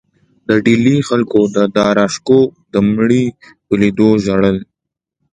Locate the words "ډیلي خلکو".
0.65-1.39